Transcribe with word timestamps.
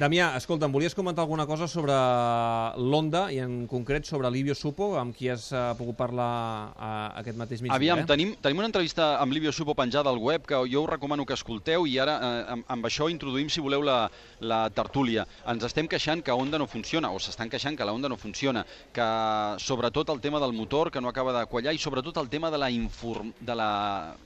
Damià, 0.00 0.30
escolta, 0.38 0.64
em 0.64 0.72
volies 0.72 0.94
comentar 0.96 1.20
alguna 1.20 1.44
cosa 1.44 1.66
sobre 1.68 1.92
l'Onda 2.80 3.26
i 3.28 3.42
en 3.44 3.66
concret 3.68 4.06
sobre 4.08 4.30
Livio 4.32 4.54
Supo, 4.56 4.86
amb 4.96 5.12
qui 5.12 5.28
has 5.28 5.50
uh, 5.52 5.74
pogut 5.76 5.98
parlar 5.98 6.28
uh, 6.72 7.18
aquest 7.20 7.36
mateix 7.36 7.60
migdia. 7.60 7.76
Aviam, 7.76 8.00
eh? 8.00 8.06
tenim, 8.08 8.30
tenim 8.40 8.62
una 8.62 8.70
entrevista 8.70 9.10
amb 9.20 9.36
Livio 9.36 9.52
Supo 9.52 9.74
penjada 9.76 10.08
al 10.08 10.16
web 10.16 10.48
que 10.48 10.62
jo 10.72 10.86
us 10.86 10.88
recomano 10.88 11.28
que 11.28 11.36
escolteu 11.36 11.84
i 11.84 11.98
ara 12.00 12.16
eh, 12.16 12.40
amb, 12.54 12.64
amb 12.72 12.88
això 12.88 13.10
introduïm, 13.12 13.52
si 13.52 13.60
voleu, 13.60 13.84
la, 13.84 13.98
la 14.40 14.62
tertúlia. 14.72 15.26
Ens 15.52 15.68
estem 15.68 15.92
queixant 15.92 16.24
que 16.24 16.32
Onda 16.32 16.56
no 16.56 16.70
funciona, 16.72 17.12
o 17.12 17.20
s'estan 17.20 17.52
queixant 17.52 17.76
que 17.76 17.84
la 17.84 17.92
Onda 17.92 18.08
no 18.08 18.16
funciona, 18.16 18.64
que 18.96 19.10
sobretot 19.60 20.08
el 20.16 20.24
tema 20.24 20.40
del 20.40 20.56
motor 20.56 20.88
que 20.90 21.04
no 21.04 21.12
acaba 21.12 21.36
de 21.36 21.44
quallar 21.52 21.76
i 21.76 21.84
sobretot 21.84 22.16
el 22.16 22.32
tema 22.32 22.48
de 22.48 22.64
la, 22.64 22.72
inform, 22.72 23.34
de 23.44 23.60
la 23.60 23.70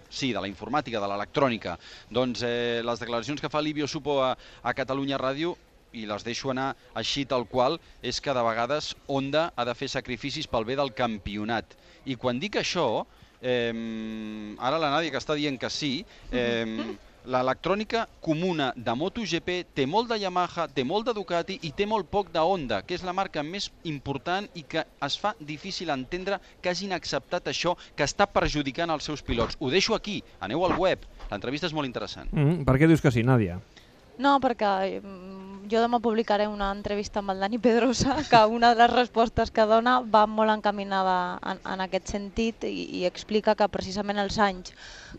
sí, 0.08 0.32
de 0.32 0.40
la 0.40 0.46
informàtica, 0.46 1.00
de 1.02 1.10
l'electrònica. 1.10 1.76
Doncs 2.14 2.46
eh, 2.46 2.82
les 2.86 3.02
declaracions 3.02 3.42
que 3.42 3.50
fa 3.50 3.62
Livio 3.66 3.90
Supo 3.90 4.20
a, 4.22 4.32
a 4.62 4.74
Catalunya 4.78 5.18
Ràdio 5.18 5.55
i 5.92 6.06
les 6.06 6.24
deixo 6.26 6.50
anar 6.50 6.74
així 6.94 7.24
tal 7.24 7.46
qual, 7.46 7.78
és 8.02 8.20
que 8.20 8.34
de 8.34 8.42
vegades 8.42 8.94
Honda 9.06 9.50
ha 9.56 9.64
de 9.64 9.74
fer 9.74 9.88
sacrificis 9.92 10.48
pel 10.50 10.64
bé 10.64 10.76
del 10.76 10.94
campionat. 10.94 11.76
I 12.06 12.16
quan 12.16 12.40
dic 12.42 12.58
això, 12.60 13.04
eh, 13.40 13.72
ara 14.58 14.78
la 14.78 14.92
Nàdia 14.94 15.10
que 15.10 15.22
està 15.22 15.36
dient 15.38 15.58
que 15.58 15.70
sí, 15.70 16.04
eh, 16.32 16.66
l'electrònica 17.26 18.06
comuna 18.22 18.70
de 18.76 18.94
MotoGP 18.94 19.50
té 19.74 19.86
molt 19.90 20.08
de 20.12 20.18
Yamaha, 20.22 20.68
té 20.70 20.84
molt 20.86 21.08
de 21.08 21.14
Ducati 21.16 21.58
i 21.66 21.72
té 21.74 21.86
molt 21.86 22.08
poc 22.10 22.30
de 22.34 22.42
Honda, 22.42 22.80
que 22.86 22.94
és 22.94 23.04
la 23.06 23.14
marca 23.16 23.42
més 23.42 23.68
important 23.84 24.46
i 24.54 24.62
que 24.62 24.84
es 25.06 25.18
fa 25.18 25.34
difícil 25.40 25.90
entendre 25.90 26.38
que 26.62 26.70
hagin 26.70 26.94
acceptat 26.94 27.50
això, 27.50 27.74
que 27.96 28.06
està 28.06 28.28
perjudicant 28.30 28.94
els 28.94 29.10
seus 29.10 29.24
pilots. 29.26 29.58
Ho 29.58 29.70
deixo 29.74 29.96
aquí, 29.98 30.20
aneu 30.40 30.64
al 30.64 30.76
web, 30.78 31.02
l'entrevista 31.30 31.66
és 31.66 31.74
molt 31.74 31.86
interessant. 31.86 32.30
Mm 32.32 32.46
-hmm. 32.46 32.64
Per 32.64 32.78
què 32.78 32.86
dius 32.86 33.02
que 33.02 33.10
sí, 33.10 33.22
Nàdia? 33.22 33.60
No, 34.16 34.38
perquè 34.40 34.68
mm, 35.02 35.66
jo 35.68 35.80
demà 35.82 35.98
publicaré 36.00 36.46
una 36.48 36.70
entrevista 36.72 37.20
amb 37.20 37.34
el 37.34 37.42
Dani 37.42 37.58
Pedrosa 37.60 38.14
que 38.30 38.40
una 38.48 38.70
de 38.72 38.80
les 38.80 38.92
respostes 38.94 39.50
que 39.52 39.66
dona 39.68 39.98
va 40.14 40.22
molt 40.30 40.54
encaminada 40.54 41.16
en, 41.52 41.60
en 41.72 41.82
aquest 41.84 42.14
sentit 42.14 42.64
i, 42.64 42.86
i 43.00 43.04
explica 43.08 43.54
que 43.58 43.68
precisament 43.68 44.22
els 44.22 44.38
anys 44.40 44.72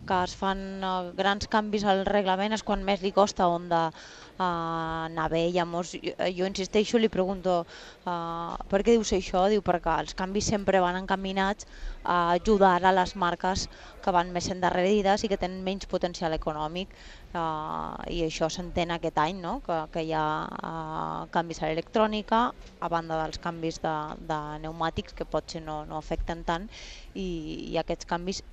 que 0.08 0.22
es 0.24 0.34
fan 0.40 0.64
uh, 0.82 1.12
grans 1.18 1.46
canvis 1.52 1.86
al 1.86 2.06
reglament 2.10 2.56
és 2.58 2.64
quan 2.66 2.86
més 2.88 3.04
li 3.06 3.12
costa 3.14 3.46
on 3.52 3.68
de 3.70 3.84
uh, 3.92 4.42
anar 4.42 5.28
bé. 5.34 5.44
Llavors, 5.54 5.94
jo, 6.02 6.16
jo 6.40 6.50
insisteixo, 6.50 6.98
li 6.98 7.12
pregunto 7.14 7.60
uh, 7.62 8.56
per 8.72 8.82
què 8.82 8.96
dius 8.96 9.14
això? 9.14 9.46
Diu 9.52 9.62
perquè 9.66 10.00
els 10.02 10.18
canvis 10.18 10.50
sempre 10.54 10.82
van 10.82 10.98
encaminats 11.04 11.70
a 12.04 12.34
ajudar 12.38 12.80
a 12.82 12.96
les 12.96 13.14
marques 13.20 13.68
que 14.02 14.16
van 14.16 14.32
més 14.34 14.50
endarrerides 14.54 15.26
i 15.26 15.32
que 15.32 15.38
tenen 15.38 15.62
menys 15.66 15.90
potencial 15.92 16.34
econòmic 16.34 16.94
uh, 17.36 17.96
i 18.14 18.22
això 18.26 18.50
s'entén 18.52 18.92
aquest 18.96 19.18
any, 19.22 19.40
no? 19.44 19.58
que, 19.66 19.78
que 19.92 20.04
hi 20.08 20.14
ha 20.16 20.26
uh, 20.48 21.28
canvis 21.34 21.62
a 21.62 21.70
l'electrònica 21.72 22.42
a 22.80 22.90
banda 22.94 23.18
dels 23.24 23.42
canvis 23.44 23.82
de, 23.84 23.96
de 24.20 24.40
pneumàtics 24.60 25.18
que 25.18 25.26
potser 25.26 25.64
no, 25.66 25.84
no 25.90 25.98
afecten 25.98 26.44
tant 26.48 26.70
i, 27.14 27.28
i 27.74 27.78
aquests 27.82 28.08
canvis 28.10 28.44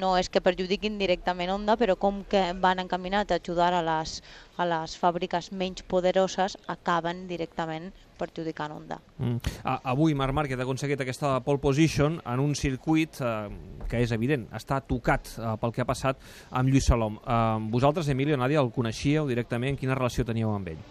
no 0.00 0.14
és 0.18 0.28
que 0.32 0.42
perjudiquin 0.44 0.98
directament 1.00 1.50
Honda, 1.52 1.76
però 1.80 1.96
com 2.00 2.22
que 2.28 2.42
van 2.60 2.80
encaminats 2.82 3.32
a 3.32 3.38
ajudar 3.40 3.72
a 3.74 3.82
les, 3.84 4.18
a 4.56 4.66
les 4.68 4.96
fàbriques 4.98 5.50
menys 5.52 5.84
poderoses, 5.88 6.56
acaben 6.66 7.26
directament 7.28 7.90
perjudicant 8.18 8.74
Honda. 8.74 8.98
Mm. 9.18 9.38
Avui 9.92 10.14
Marc 10.18 10.34
Márquez 10.34 10.58
ha 10.58 10.66
aconseguit 10.66 11.00
aquesta 11.04 11.36
pole 11.46 11.62
position 11.62 12.18
en 12.24 12.42
un 12.42 12.54
circuit 12.58 13.20
eh, 13.22 13.32
que 13.88 14.02
és 14.02 14.12
evident, 14.12 14.48
està 14.56 14.80
tocat 14.84 15.30
eh, 15.36 15.54
pel 15.60 15.74
que 15.74 15.84
ha 15.84 15.88
passat 15.88 16.22
amb 16.50 16.72
Lluís 16.72 16.88
Salom. 16.90 17.20
Eh, 17.22 17.40
vosaltres, 17.70 18.08
Emilio, 18.08 18.38
Nàdia, 18.40 18.64
el 18.64 18.72
coneixíeu 18.74 19.28
directament? 19.30 19.78
Quina 19.78 19.98
relació 19.98 20.26
teníeu 20.26 20.54
amb 20.54 20.74
ell? 20.74 20.82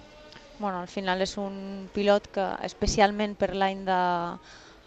Bueno, 0.57 0.79
al 0.81 0.87
final 0.89 1.21
és 1.21 1.35
un 1.37 1.85
pilot 1.93 2.31
que, 2.33 2.45
especialment 2.65 3.35
per 3.37 3.51
l'any 3.53 3.83
de 3.85 3.99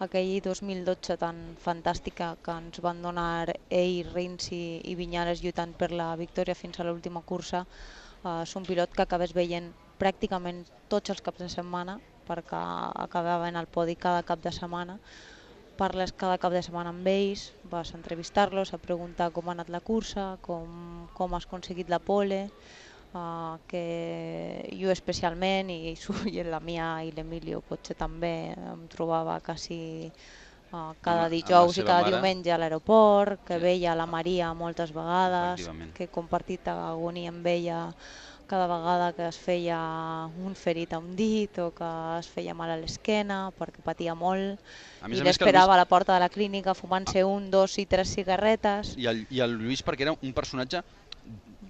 aquell 0.04 0.40
2012 0.40 1.16
tan 1.20 1.40
fantàstica 1.60 2.30
que 2.44 2.54
ens 2.56 2.80
van 2.80 3.02
donar 3.04 3.52
ell, 3.68 3.98
Rins 4.14 4.48
i, 4.56 4.94
Vinyales 4.96 5.42
lluitant 5.44 5.74
per 5.76 5.90
la 5.92 6.14
victòria 6.16 6.56
fins 6.56 6.80
a 6.80 6.86
l'última 6.88 7.20
cursa, 7.20 7.66
uh, 8.24 8.40
és 8.40 8.54
un 8.56 8.64
pilot 8.64 8.96
que 8.96 9.04
acabes 9.04 9.36
veient 9.36 9.68
pràcticament 10.00 10.64
tots 10.88 11.12
els 11.12 11.20
caps 11.20 11.44
de 11.44 11.50
setmana 11.52 11.98
perquè 12.30 12.62
acabaven 13.04 13.58
al 13.58 13.68
podi 13.68 13.98
cada 13.98 14.22
cap 14.24 14.40
de 14.40 14.52
setmana. 14.54 14.96
Parles 15.76 16.12
cada 16.16 16.38
cap 16.40 16.52
de 16.52 16.62
setmana 16.64 16.94
amb 16.94 17.08
ells, 17.10 17.50
vas 17.72 17.92
entrevistar-los, 17.96 18.72
a 18.72 18.80
preguntar 18.80 19.30
com 19.36 19.48
ha 19.48 19.56
anat 19.56 19.68
la 19.72 19.80
cursa, 19.84 20.36
com, 20.46 21.08
com 21.16 21.34
has 21.36 21.48
aconseguit 21.48 21.92
la 21.92 21.98
pole, 21.98 22.46
uh, 23.14 23.58
que 23.66 24.68
jo 24.80 24.90
especialment 24.90 25.70
i, 25.70 25.94
i 26.32 26.42
la 26.44 26.60
Mia 26.60 27.02
i 27.04 27.12
l'Emilio 27.12 27.60
potser 27.62 27.96
també 27.98 28.52
em 28.54 28.86
trobava 28.88 29.40
quasi 29.40 30.10
uh, 30.72 30.92
cada 31.02 31.28
dijous 31.32 31.78
i 31.78 31.84
cada 31.84 32.02
mare. 32.02 32.14
diumenge 32.16 32.52
a 32.52 32.58
l'aeroport, 32.58 33.40
que 33.44 33.54
Sí. 33.58 33.60
veia 33.60 33.94
la 33.94 34.06
Maria 34.06 34.52
moltes 34.54 34.92
vegades, 34.92 35.68
que 35.94 36.04
he 36.04 36.08
compartit 36.08 36.68
agonia 36.68 37.30
amb 37.30 37.46
ella 37.46 37.94
cada 38.50 38.66
vegada 38.66 39.12
que 39.12 39.28
es 39.28 39.36
feia 39.38 39.78
un 40.34 40.56
ferit 40.58 40.92
a 40.92 40.98
un 40.98 41.14
dit 41.14 41.56
o 41.62 41.70
que 41.70 41.86
es 42.18 42.26
feia 42.26 42.52
mal 42.52 42.70
a 42.74 42.76
l'esquena 42.76 43.52
perquè 43.54 43.78
patia 43.80 44.16
molt 44.18 44.58
i 45.06 45.20
l'esperava 45.22 45.74
a 45.74 45.76
la 45.78 45.84
porta 45.86 46.14
de 46.16 46.18
la 46.18 46.28
clínica 46.28 46.74
fumant-se 46.74 47.22
un, 47.22 47.46
dos 47.50 47.78
i 47.78 47.86
tres 47.86 48.10
cigarretes. 48.10 48.96
I 48.98 49.06
el, 49.06 49.22
I 49.30 49.38
el 49.46 49.54
Lluís 49.60 49.84
perquè 49.86 50.02
era 50.08 50.16
un 50.20 50.34
personatge 50.34 50.82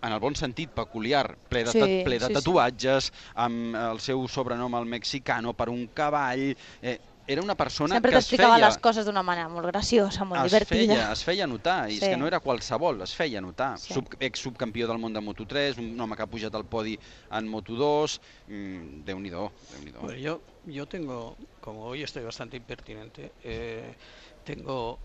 en 0.02 0.12
el 0.12 0.18
bon 0.20 0.34
sentit, 0.36 0.70
peculiar, 0.70 1.36
ple 1.48 1.64
de, 1.64 1.72
Sí, 1.72 1.80
sí, 1.80 2.00
ple 2.04 2.18
de 2.18 2.26
sí, 2.26 2.32
sí. 2.32 2.38
tatuatges, 2.40 3.12
amb 3.34 3.76
el 3.76 4.00
seu 4.00 4.26
sobrenom 4.28 4.74
el 4.80 4.86
mexicano 4.86 5.52
per 5.54 5.68
un 5.68 5.86
cavall... 5.94 6.56
Eh, 6.82 6.98
era 7.30 7.42
una 7.42 7.54
persona 7.54 7.94
Sempre 7.94 8.10
que 8.10 8.18
es 8.18 8.24
t'explicava 8.26 8.56
feia, 8.56 8.66
les 8.66 8.78
coses 8.82 9.06
d'una 9.06 9.22
manera 9.22 9.46
molt 9.48 9.68
graciosa, 9.68 10.24
molt 10.26 10.40
es 10.42 10.50
divertida. 10.50 10.94
feia, 10.96 11.12
es 11.12 11.20
feia 11.22 11.46
notar, 11.46 11.88
i 11.88 11.94
és 11.94 12.00
Sí. 12.02 12.08
que 12.10 12.16
no 12.16 12.26
era 12.26 12.40
qualsevol, 12.40 13.02
es 13.02 13.12
feia 13.14 13.40
notar. 13.40 13.78
Sí. 13.78 13.94
Sub, 13.94 14.08
ex-subcampió 14.18 14.88
del 14.88 14.98
món 14.98 15.12
de 15.14 15.20
Moto3, 15.20 15.78
un 15.78 16.00
home 16.00 16.16
que 16.16 16.22
ha 16.24 16.26
pujat 16.26 16.52
al 16.58 16.64
podi 16.64 16.98
en 17.30 17.46
Moto2, 17.46 18.18
mm, 18.48 19.04
Déu-n'hi-do, 19.06 19.52
Déu-n'hi-do. 19.76 20.00
Bueno, 20.00 20.18
yo, 20.18 20.40
yo 20.66 20.86
tengo, 20.88 21.36
como 21.60 21.84
hoy 21.84 22.02
estoy 22.02 22.24
bastante 22.24 22.56
impertinente, 22.56 23.30
eh, 23.44 23.94
tengo, 24.44 24.98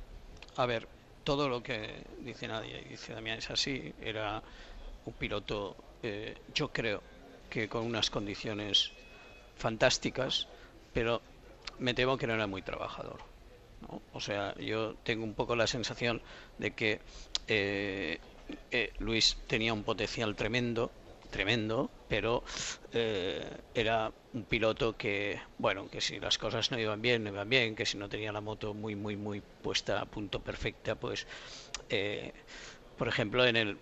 a 0.56 0.66
ver, 0.66 0.88
todo 1.24 1.48
lo 1.48 1.62
que 1.62 2.06
dice 2.22 2.48
Nadia 2.48 2.80
y 2.82 2.86
dice 2.86 3.14
Damián 3.14 3.38
es 3.38 3.52
así, 3.52 3.94
era 4.02 4.42
un 5.06 5.14
piloto, 5.14 5.76
eh, 6.04 6.36
yo 6.54 6.70
creo 6.70 7.02
que 7.50 7.70
con 7.70 7.86
unas 7.86 8.10
condiciones 8.10 8.92
fantásticas, 9.58 10.48
pero 10.94 11.22
me 11.80 11.94
temo 11.94 12.18
que 12.18 12.28
no 12.28 12.34
era 12.34 12.48
muy 12.48 12.62
trabajador. 12.62 13.20
¿no? 13.82 14.02
O 14.14 14.20
sea, 14.20 14.56
yo 14.56 14.96
tengo 15.04 15.24
un 15.24 15.34
poco 15.34 15.56
la 15.56 15.68
sensación 15.68 16.22
de 16.58 16.72
que 16.72 17.00
eh, 17.48 18.20
eh, 18.72 18.92
Luis 19.00 19.38
tenía 19.48 19.74
un 19.74 19.84
potencial 19.84 20.36
tremendo, 20.36 20.92
tremendo, 21.32 21.90
pero 22.08 22.44
era 23.74 24.12
un 24.34 24.44
piloto 24.46 24.96
que, 24.96 25.42
bueno, 25.58 25.90
que 25.90 26.00
si 26.00 26.18
las 26.18 26.38
cosas 26.38 26.72
no 26.72 26.80
iban 26.80 27.02
bien, 27.02 27.26
no 27.26 27.30
iban 27.30 27.50
bien, 27.50 27.76
que 27.76 27.86
si 27.86 27.98
no 27.98 28.08
tenía 28.08 28.32
la 28.32 28.40
moto 28.40 28.74
muy, 28.74 28.96
muy, 28.96 29.18
muy 29.18 29.42
puesta 29.62 30.00
a 30.00 30.06
punto 30.06 30.40
perfecta, 30.40 30.96
pues, 30.96 31.28
por 32.98 33.10
ejemplo, 33.10 33.46
en 33.46 33.58
el 33.58 33.78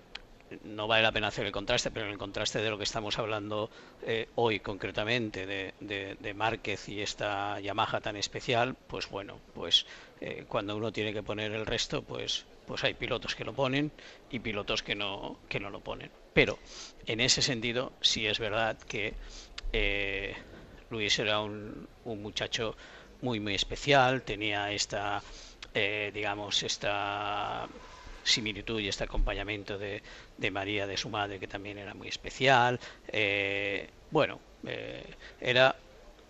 no 0.63 0.87
vale 0.87 1.03
la 1.03 1.11
pena 1.11 1.27
hacer 1.27 1.45
el 1.45 1.51
contraste, 1.51 1.91
pero 1.91 2.05
en 2.05 2.11
el 2.11 2.17
contraste 2.17 2.61
de 2.61 2.69
lo 2.69 2.77
que 2.77 2.83
estamos 2.83 3.17
hablando 3.19 3.69
eh, 4.05 4.27
hoy 4.35 4.59
concretamente 4.59 5.45
de, 5.45 5.73
de, 5.79 6.33
Márquez 6.33 6.89
y 6.89 7.01
esta 7.01 7.59
Yamaha 7.59 8.01
tan 8.01 8.15
especial, 8.15 8.75
pues 8.87 9.09
bueno, 9.09 9.39
pues 9.53 9.85
eh, 10.21 10.45
cuando 10.47 10.75
uno 10.75 10.91
tiene 10.91 11.13
que 11.13 11.23
poner 11.23 11.51
el 11.51 11.65
resto, 11.65 12.01
pues, 12.01 12.45
pues 12.65 12.83
hay 12.83 12.93
pilotos 12.93 13.35
que 13.35 13.43
lo 13.43 13.53
ponen 13.53 13.91
y 14.31 14.39
pilotos 14.39 14.83
que 14.83 14.95
no, 14.95 15.37
que 15.47 15.59
no 15.59 15.69
lo 15.69 15.79
ponen. 15.79 16.09
Pero 16.33 16.57
en 17.05 17.19
ese 17.19 17.41
sentido 17.41 17.91
sí 18.01 18.25
es 18.25 18.39
verdad 18.39 18.77
que 18.87 19.13
eh, 19.71 20.35
Luis 20.89 21.19
era 21.19 21.39
un, 21.39 21.87
un 22.05 22.21
muchacho 22.21 22.75
muy 23.21 23.39
muy 23.39 23.55
especial, 23.55 24.23
tenía 24.23 24.71
esta, 24.71 25.23
digamos, 26.13 26.61
esta 26.63 27.69
similitud 28.23 28.79
y 28.79 28.87
este 28.87 29.03
acompañamiento 29.03 29.77
de, 29.77 30.01
María, 30.51 30.87
de 30.87 30.97
su 30.97 31.09
madre, 31.09 31.39
que 31.39 31.47
también 31.47 31.77
era 31.77 31.93
muy 31.93 32.07
especial. 32.07 32.79
Eh, 33.07 33.89
bueno, 34.11 34.39
eh, 34.65 35.03
era 35.41 35.75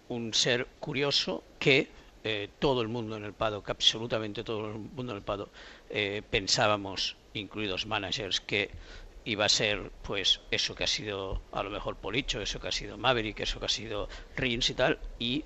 un 0.09 0.33
ser 0.33 0.67
curioso 0.79 1.43
que 1.59 1.87
eh, 2.23 2.49
todo 2.59 2.81
el 2.81 2.87
mundo 2.87 3.17
en 3.17 3.25
el 3.25 3.33
paddock, 3.33 3.69
absolutamente 3.69 4.43
todo 4.43 4.71
el 4.71 4.77
mundo 4.77 5.15
en 5.15 5.23
el 5.25 5.47
eh, 5.89 6.21
pensábamos, 6.29 7.17
incluidos 7.33 7.85
managers, 7.85 8.41
que 8.41 8.71
iba 9.25 9.45
a 9.45 9.49
ser 9.49 9.91
pues 10.01 10.41
eso 10.51 10.75
que 10.75 10.83
ha 10.83 10.87
sido 10.87 11.41
a 11.51 11.63
lo 11.63 11.69
mejor 11.69 11.95
Policho, 11.97 12.41
eso 12.41 12.59
que 12.59 12.67
ha 12.67 12.71
sido 12.71 12.97
Maverick, 12.97 13.39
eso 13.41 13.59
que 13.59 13.65
ha 13.65 13.69
sido 13.69 14.09
Rins 14.35 14.69
y 14.69 14.73
tal, 14.73 14.99
y 15.19 15.43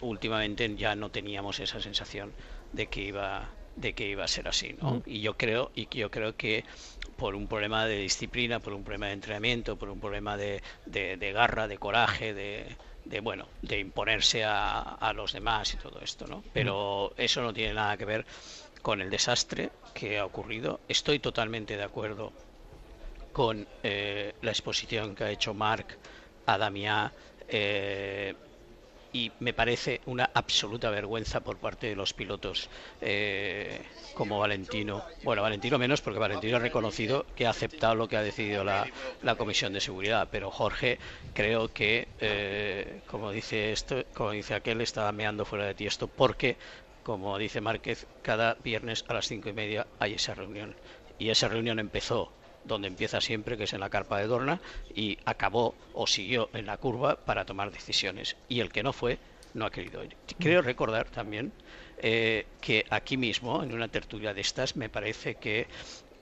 últimamente 0.00 0.74
ya 0.74 0.96
no 0.96 1.10
teníamos 1.10 1.60
esa 1.60 1.80
sensación 1.80 2.32
de 2.72 2.86
que 2.86 3.02
iba 3.02 3.50
de 3.80 3.92
que 3.94 4.06
iba 4.08 4.24
a 4.24 4.28
ser 4.28 4.48
así, 4.48 4.74
¿no? 4.80 4.94
Mm. 4.94 5.02
Y 5.06 5.20
yo 5.20 5.36
creo, 5.36 5.70
y 5.74 5.88
yo 5.96 6.10
creo 6.10 6.36
que 6.36 6.64
por 7.16 7.34
un 7.34 7.46
problema 7.46 7.86
de 7.86 7.98
disciplina, 7.98 8.60
por 8.60 8.72
un 8.72 8.82
problema 8.82 9.06
de 9.06 9.12
entrenamiento, 9.12 9.76
por 9.76 9.90
un 9.90 10.00
problema 10.00 10.36
de, 10.36 10.62
de, 10.86 11.16
de 11.16 11.32
garra, 11.32 11.68
de 11.68 11.78
coraje, 11.78 12.34
de, 12.34 12.76
de 13.04 13.20
bueno, 13.20 13.46
de 13.62 13.78
imponerse 13.78 14.44
a, 14.44 14.80
a, 14.80 15.12
los 15.12 15.32
demás 15.32 15.74
y 15.74 15.76
todo 15.76 16.00
esto, 16.00 16.26
¿no? 16.26 16.42
Pero 16.52 17.12
eso 17.16 17.42
no 17.42 17.52
tiene 17.52 17.74
nada 17.74 17.96
que 17.96 18.04
ver 18.04 18.24
con 18.82 19.00
el 19.00 19.10
desastre 19.10 19.70
que 19.92 20.18
ha 20.18 20.24
ocurrido. 20.24 20.80
Estoy 20.88 21.18
totalmente 21.18 21.76
de 21.76 21.82
acuerdo 21.82 22.32
con 23.32 23.66
eh, 23.82 24.32
la 24.42 24.50
exposición 24.50 25.14
que 25.14 25.24
ha 25.24 25.30
hecho 25.30 25.54
Marc 25.54 25.98
a 26.46 26.58
Damià 26.58 27.12
eh, 27.48 28.34
y 29.12 29.32
me 29.40 29.52
parece 29.52 30.00
una 30.06 30.30
absoluta 30.34 30.90
vergüenza 30.90 31.40
por 31.40 31.56
parte 31.58 31.88
de 31.88 31.96
los 31.96 32.12
pilotos 32.12 32.68
eh, 33.00 33.59
como 34.20 34.38
Valentino. 34.38 35.02
Bueno, 35.22 35.40
Valentino 35.40 35.78
menos 35.78 36.02
porque 36.02 36.18
Valentino 36.18 36.58
ha 36.58 36.60
reconocido 36.60 37.24
que 37.34 37.46
ha 37.46 37.50
aceptado 37.50 37.94
lo 37.94 38.06
que 38.06 38.18
ha 38.18 38.22
decidido 38.22 38.64
la, 38.64 38.86
la 39.22 39.34
Comisión 39.36 39.72
de 39.72 39.80
Seguridad, 39.80 40.28
pero 40.30 40.50
Jorge 40.50 40.98
creo 41.32 41.72
que, 41.72 42.06
eh, 42.20 43.00
como 43.06 43.30
dice 43.30 43.72
esto, 43.72 44.04
como 44.12 44.32
dice 44.32 44.52
aquel, 44.52 44.82
estaba 44.82 45.10
meando 45.12 45.46
fuera 45.46 45.64
de 45.64 45.74
tiesto 45.74 46.06
porque, 46.06 46.58
como 47.02 47.38
dice 47.38 47.62
Márquez, 47.62 48.06
cada 48.20 48.58
viernes 48.62 49.06
a 49.08 49.14
las 49.14 49.26
cinco 49.26 49.48
y 49.48 49.54
media 49.54 49.86
hay 49.98 50.12
esa 50.12 50.34
reunión 50.34 50.76
y 51.18 51.30
esa 51.30 51.48
reunión 51.48 51.78
empezó 51.78 52.30
donde 52.64 52.88
empieza 52.88 53.20
siempre, 53.20 53.56
que 53.56 53.64
es 53.64 53.72
en 53.72 53.80
la 53.80 53.90
carpa 53.90 54.18
de 54.18 54.26
Dorna, 54.26 54.60
y 54.94 55.18
acabó 55.24 55.74
o 55.94 56.06
siguió 56.06 56.50
en 56.52 56.66
la 56.66 56.76
curva 56.76 57.16
para 57.16 57.44
tomar 57.44 57.70
decisiones. 57.70 58.36
Y 58.48 58.60
el 58.60 58.70
que 58.70 58.82
no 58.82 58.92
fue, 58.92 59.18
no 59.54 59.66
ha 59.66 59.70
querido 59.70 60.04
ir. 60.04 60.16
Creo 60.38 60.62
recordar 60.62 61.08
también 61.10 61.52
eh, 61.98 62.46
que 62.60 62.84
aquí 62.90 63.16
mismo, 63.16 63.62
en 63.62 63.72
una 63.72 63.88
tertulia 63.88 64.32
de 64.34 64.40
estas, 64.40 64.76
me 64.76 64.88
parece 64.88 65.34
que 65.36 65.66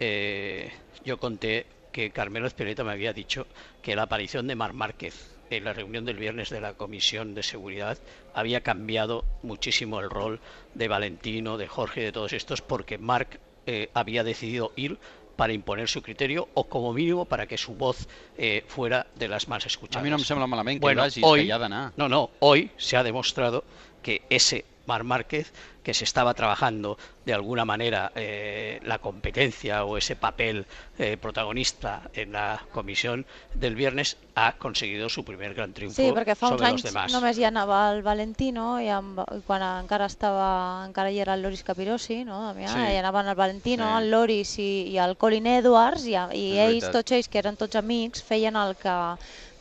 eh, 0.01 0.71
yo 1.05 1.19
conté 1.19 1.67
que 1.93 2.11
Carmelo 2.11 2.47
Espineta 2.47 2.85
me 2.85 2.93
había 2.93 3.13
dicho 3.13 3.47
que 3.83 3.97
la 3.97 4.03
aparición 4.03 4.47
de 4.47 4.55
Mar 4.55 4.73
Márquez 4.73 5.35
en 5.51 5.65
la 5.65 5.73
reunión 5.73 6.05
del 6.05 6.19
viernes 6.19 6.51
de 6.51 6.61
la 6.61 6.75
Comisión 6.75 7.35
de 7.35 7.43
Seguridad 7.43 7.99
había 8.35 8.61
cambiado 8.61 9.25
muchísimo 9.43 10.01
el 10.01 10.11
rol 10.11 10.41
de 10.75 10.89
Valentino, 10.89 11.57
de 11.57 11.67
Jorge, 11.67 12.03
de 12.03 12.13
todos 12.13 12.33
estos, 12.33 12.61
porque 12.61 12.99
Marc 12.99 13.41
eh, 13.67 13.89
había 13.95 14.25
decidido 14.25 14.73
ir 14.77 14.99
para 15.39 15.53
imponer 15.53 15.89
su 15.89 16.03
criterio 16.03 16.49
o 16.55 16.65
como 16.65 16.93
mínimo 16.93 17.25
para 17.25 17.47
que 17.47 17.57
su 17.57 17.73
voz 17.77 18.09
eh, 18.37 18.65
fuera 18.67 19.07
de 19.15 19.29
las 19.29 19.47
más 19.47 19.65
escuchadas. 19.67 20.03
A 20.03 20.03
mi 20.03 20.11
no 20.11 20.17
em 20.19 20.25
sembla 20.25 20.49
malament 20.51 20.81
que 20.81 20.83
bueno, 20.83 21.07
hoy. 21.23 21.49
No, 21.97 22.09
no, 22.09 22.31
hoy 22.41 22.73
se 22.77 22.97
ha 22.97 23.05
demostrado 23.05 23.63
que 24.03 24.23
ese 24.31 24.65
Mar 24.89 25.05
Márquez, 25.05 25.53
que 25.85 25.93
se 25.95 26.05
estaba 26.05 26.33
trabajando 26.35 26.97
de 27.25 27.33
alguna 27.35 27.65
manera 27.65 28.11
eh, 28.15 28.81
la 28.83 28.99
competencia 28.99 29.85
o 29.85 29.97
ese 29.99 30.17
papel 30.17 30.67
eh, 30.99 31.17
protagonista 31.21 32.03
en 32.15 32.33
la 32.33 32.61
comisión 32.73 33.27
del 33.55 33.75
viernes, 33.75 34.17
ha 34.35 34.53
conseguido 34.57 35.09
su 35.09 35.25
primer 35.25 35.53
gran 35.55 35.73
triunfo 35.75 36.01
Sí, 36.01 36.09
perquè 36.17 36.35
fa 36.37 36.49
sobre 36.49 36.63
los 36.65 36.71
anys 36.73 36.85
demás. 36.89 37.13
només 37.13 37.39
hi 37.39 37.45
anava 37.49 37.79
el 37.93 38.03
Valentino 38.07 38.79
i, 38.81 38.89
amb, 38.89 39.21
i 39.37 39.41
quan 39.47 39.63
encara 39.83 40.07
estava 40.09 40.49
encara 40.89 41.11
hi 41.13 41.21
era 41.21 41.35
el 41.37 41.43
Loris 41.45 41.65
Capirossi, 41.67 42.23
no? 42.25 42.41
Damià, 42.53 42.69
Sí. 42.73 42.85
hi 42.95 43.01
anaven 43.03 43.29
el 43.29 43.37
Valentino, 43.37 43.85
Sí. 43.93 44.03
el 44.05 44.11
Loris 44.11 44.55
i, 44.59 44.71
i 44.95 44.97
el 45.05 45.17
Colin 45.17 45.47
Edwards 45.59 46.07
i, 46.09 46.17
i 46.17 46.47
ells, 46.65 46.89
tots 46.95 47.13
ells 47.13 47.29
que 47.29 47.39
eren 47.45 47.57
tots 47.61 47.77
amics, 47.77 48.23
feien 48.25 48.57
el 48.57 48.77
que 48.77 48.97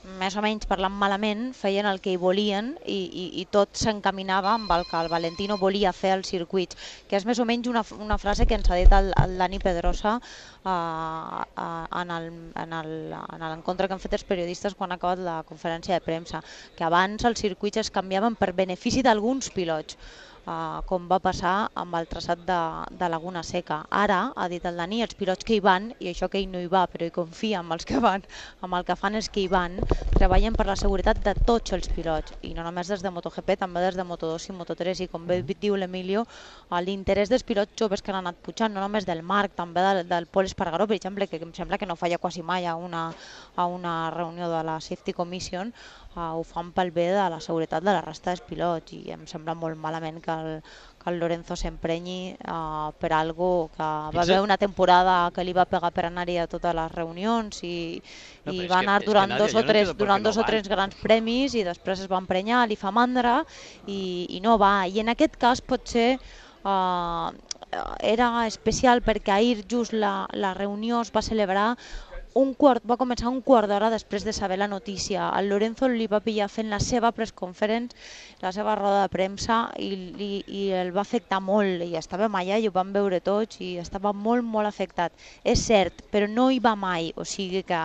més 0.07 0.35
o 0.39 0.41
menys 0.43 0.67
parlant 0.69 0.93
malament, 0.95 1.51
feien 1.57 1.87
el 1.89 1.99
que 2.03 2.13
hi 2.13 2.19
volien 2.21 2.71
i, 2.85 2.95
i, 2.95 3.25
i 3.41 3.45
tot 3.51 3.75
s'encaminava 3.75 4.53
amb 4.55 4.71
el 4.71 4.85
que 4.87 4.99
el 5.01 5.09
Valentino 5.11 5.57
volia 5.59 5.91
fer 5.93 6.13
als 6.15 6.31
circuits, 6.31 6.77
que 7.09 7.17
és 7.19 7.25
més 7.27 7.39
o 7.43 7.45
menys 7.49 7.67
una, 7.67 7.83
una 7.99 8.17
frase 8.21 8.47
que 8.47 8.55
ens 8.57 8.69
ha 8.71 8.79
dit 8.79 8.93
el, 8.95 9.11
el 9.19 9.35
Dani 9.41 9.59
Pedrosa 9.59 10.15
uh, 10.17 10.71
uh, 10.71 12.01
en 12.01 12.15
l'encontre 13.51 13.87
que 13.87 13.97
han 13.97 14.03
fet 14.03 14.15
els 14.15 14.27
periodistes 14.27 14.77
quan 14.79 14.95
ha 14.95 14.99
acabat 15.01 15.23
la 15.23 15.41
conferència 15.47 15.97
de 15.97 16.05
premsa, 16.05 16.41
que 16.77 16.87
abans 16.87 17.27
els 17.27 17.43
circuits 17.43 17.83
es 17.83 17.91
canviaven 17.91 18.39
per 18.39 18.53
benefici 18.55 19.03
d'alguns 19.03 19.51
pilots, 19.53 19.99
uh, 20.47 20.81
com 20.87 21.07
va 21.11 21.19
passar 21.23 21.69
amb 21.77 21.95
el 21.99 22.07
traçat 22.09 22.41
de, 22.47 22.59
de 22.97 23.09
Laguna 23.11 23.43
Seca. 23.43 23.81
Ara, 23.91 24.19
ha 24.35 24.47
dit 24.49 24.65
el 24.65 24.79
Dani, 24.79 25.01
els 25.05 25.15
pilots 25.19 25.45
que 25.45 25.57
hi 25.57 25.61
van, 25.63 25.91
i 25.99 26.09
això 26.11 26.29
que 26.31 26.39
ell 26.39 26.49
no 26.51 26.61
hi 26.63 26.69
va, 26.71 26.85
però 26.91 27.05
hi 27.07 27.13
confia 27.13 27.59
amb 27.61 27.75
els 27.75 27.85
que 27.87 27.99
van, 28.03 28.25
amb 28.65 28.79
el 28.79 28.87
que 28.87 28.95
fan 28.97 29.19
els 29.19 29.29
que 29.29 29.43
hi 29.43 29.49
van, 29.51 29.77
treballen 30.15 30.55
per 30.57 30.67
la 30.69 30.77
seguretat 30.79 31.21
de 31.25 31.35
tots 31.47 31.75
els 31.77 31.89
pilots, 31.93 32.33
i 32.41 32.53
no 32.57 32.65
només 32.65 32.89
des 32.91 33.03
de 33.03 33.11
MotoGP, 33.13 33.57
també 33.59 33.83
des 33.83 33.99
de 33.99 34.05
Moto2 34.07 34.49
i 34.49 34.57
Moto3, 34.57 35.03
i 35.05 35.09
com 35.11 35.27
bé 35.27 35.41
diu 35.47 35.75
l'Emilio, 35.77 36.23
eh, 36.71 36.81
l'interès 36.81 37.29
dels 37.29 37.45
pilots 37.47 37.75
joves 37.77 38.01
que 38.01 38.13
han 38.13 38.21
anat 38.21 38.39
pujant, 38.43 38.73
no 38.73 38.83
només 38.83 39.05
del 39.05 39.23
Marc, 39.23 39.55
també 39.57 39.83
del, 39.83 40.03
del 40.09 40.27
Pol 40.31 40.49
Espargaró, 40.49 40.87
per 40.87 40.97
exemple, 40.97 41.27
que 41.27 41.41
em 41.43 41.53
sembla 41.53 41.77
que 41.77 41.85
no 41.89 41.95
falla 41.99 42.17
quasi 42.17 42.41
mai 42.41 42.65
a 42.65 42.75
una, 42.75 43.09
a 43.55 43.65
una 43.67 43.95
reunió 44.11 44.49
de 44.49 44.63
la 44.63 44.79
Safety 44.81 45.13
Commission, 45.13 45.73
eh, 45.73 46.06
ho 46.17 46.43
fan 46.43 46.71
pel 46.75 46.91
bé 46.91 47.07
de 47.13 47.25
la 47.29 47.39
seguretat 47.43 47.83
de 47.83 47.93
la 47.93 48.01
resta 48.01 48.31
dels 48.31 48.43
pilots 48.47 48.93
i 48.95 49.11
em 49.13 49.25
sembla 49.29 49.55
molt 49.57 49.77
malament 49.79 50.19
que 50.23 50.33
el, 50.33 50.61
que 51.01 51.09
el 51.11 51.19
Lorenzo 51.21 51.55
s'emprenyi 51.59 52.35
uh, 52.35 52.89
per 52.99 53.11
algo 53.13 53.69
que 53.75 53.87
va 54.15 54.23
haver 54.23 54.39
una 54.41 54.57
temporada 54.57 55.17
que 55.35 55.45
li 55.45 55.53
va 55.53 55.67
pegar 55.69 55.91
per 55.95 56.07
anar-hi 56.07 56.39
a 56.41 56.47
totes 56.47 56.75
les 56.75 56.91
reunions 56.95 57.61
i, 57.63 57.77
No, 58.45 58.53
i 58.53 58.67
va 58.67 58.81
anar 58.81 58.99
que, 59.01 59.11
durant 59.11 59.35
dos 59.37 59.53
o 59.53 59.61
no 59.61 59.67
tres, 59.67 59.93
por 59.93 60.05
durant 60.05 60.21
qué 60.21 60.23
no 60.23 60.29
dos 60.29 60.41
o 60.41 60.47
tres 60.47 60.67
grans 60.71 60.95
premis 61.03 61.55
i 61.55 61.63
després 61.67 62.01
es 62.05 62.11
va 62.11 62.21
emprenyar, 62.23 62.65
li 62.67 62.79
fa 62.79 62.91
mandra 62.91 63.41
i, 63.85 64.25
i 64.29 64.41
no 64.41 64.57
va. 64.57 64.87
I 64.87 65.03
en 65.03 65.13
aquest 65.13 65.37
cas 65.37 65.61
potser 65.61 66.15
uh, 66.63 67.29
era 67.99 68.47
especial 68.47 69.03
perquè 69.03 69.33
ahir 69.35 69.65
just 69.69 69.93
la, 69.93 70.27
la 70.33 70.53
reunió 70.53 71.01
es 71.01 71.11
va 71.13 71.21
celebrar 71.21 71.75
un 72.35 72.53
quart, 72.53 72.83
va 72.85 72.97
començar 72.99 73.29
un 73.29 73.39
quart 73.41 73.69
d'hora 73.69 73.89
després 73.93 74.25
de 74.25 74.33
saber 74.33 74.57
la 74.59 74.67
notícia. 74.67 75.29
El 75.39 75.49
Lorenzo 75.49 75.87
li 75.87 76.07
va 76.11 76.21
pillar 76.21 76.49
fent 76.51 76.69
la 76.69 76.79
seva 76.83 77.11
press 77.11 77.31
conference, 77.31 77.95
la 78.41 78.51
seva 78.51 78.75
roda 78.75 79.03
de 79.05 79.13
premsa 79.13 79.59
i, 79.77 79.93
i, 80.17 80.31
i 80.47 80.63
el 80.81 80.91
va 80.95 81.01
afectar 81.05 81.39
molt 81.41 81.83
i 81.85 81.95
estàvem 81.99 82.35
allà 82.35 82.59
i 82.59 82.67
ho 82.67 82.75
vam 82.75 82.93
veure 82.93 83.21
tots 83.21 83.61
i 83.61 83.77
estava 83.81 84.13
molt 84.13 84.45
molt 84.45 84.67
afectat. 84.67 85.13
És 85.43 85.65
cert, 85.65 86.03
però 86.11 86.29
no 86.29 86.49
hi 86.51 86.59
va 86.59 86.75
mai, 86.75 87.13
o 87.15 87.25
sigui 87.25 87.63
que 87.67 87.81